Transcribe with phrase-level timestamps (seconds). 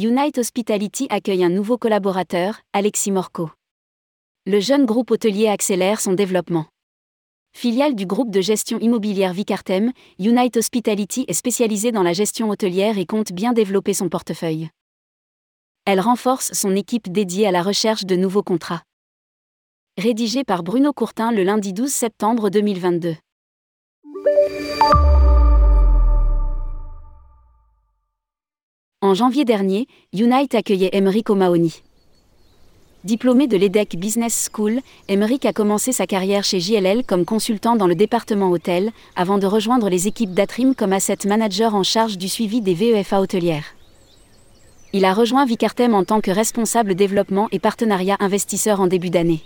[0.00, 3.50] Unite Hospitality accueille un nouveau collaborateur, Alexis Morco.
[4.46, 6.64] Le jeune groupe hôtelier accélère son développement.
[7.54, 12.96] Filiale du groupe de gestion immobilière Vicartem, Unite Hospitality est spécialisée dans la gestion hôtelière
[12.96, 14.70] et compte bien développer son portefeuille.
[15.84, 18.84] Elle renforce son équipe dédiée à la recherche de nouveaux contrats.
[19.98, 23.14] Rédigé par Bruno Courtin le lundi 12 septembre 2022.
[29.12, 31.82] En janvier dernier, Unite accueillait Emeric O'Mahony.
[33.04, 37.86] Diplômé de l'EDEC Business School, Emeric a commencé sa carrière chez JLL comme consultant dans
[37.86, 42.26] le département hôtel, avant de rejoindre les équipes d'Atrim comme asset manager en charge du
[42.26, 43.74] suivi des VEFA hôtelières.
[44.94, 49.42] Il a rejoint Vicartem en tant que responsable développement et partenariat investisseur en début d'année.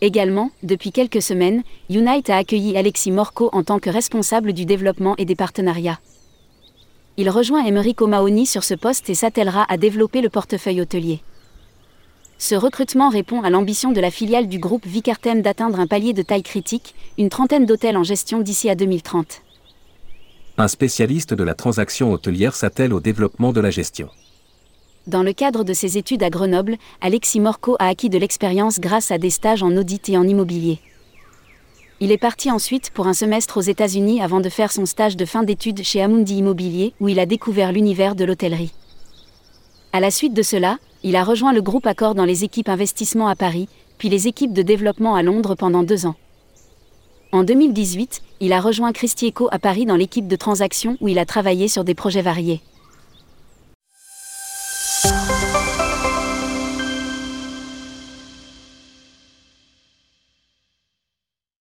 [0.00, 5.16] Également, depuis quelques semaines, Unite a accueilli Alexis Morco en tant que responsable du développement
[5.18, 5.98] et des partenariats.
[7.20, 11.18] Il rejoint Emeric O'Mahony sur ce poste et s'attellera à développer le portefeuille hôtelier.
[12.38, 16.22] Ce recrutement répond à l'ambition de la filiale du groupe Vicartem d'atteindre un palier de
[16.22, 19.42] taille critique, une trentaine d'hôtels en gestion d'ici à 2030.
[20.58, 24.10] Un spécialiste de la transaction hôtelière s'attelle au développement de la gestion.
[25.08, 29.10] Dans le cadre de ses études à Grenoble, Alexis Morco a acquis de l'expérience grâce
[29.10, 30.78] à des stages en audit et en immobilier.
[32.00, 35.24] Il est parti ensuite pour un semestre aux États-Unis avant de faire son stage de
[35.24, 38.72] fin d'études chez Amundi Immobilier, où il a découvert l'univers de l'hôtellerie.
[39.92, 43.26] À la suite de cela, il a rejoint le groupe Accor dans les équipes investissement
[43.26, 43.68] à Paris,
[43.98, 46.14] puis les équipes de développement à Londres pendant deux ans.
[47.32, 51.18] En 2018, il a rejoint Christie Eco à Paris dans l'équipe de transaction où il
[51.18, 52.60] a travaillé sur des projets variés.